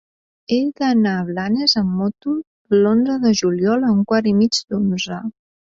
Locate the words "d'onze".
4.67-5.25